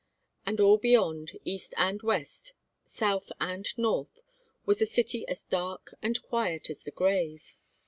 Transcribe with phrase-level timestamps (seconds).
[0.47, 2.53] And all beyond, east and west,
[2.83, 4.23] south and north,
[4.65, 7.53] was a city as dark and quiet as the grave.